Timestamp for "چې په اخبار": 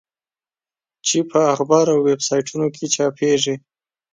1.07-1.85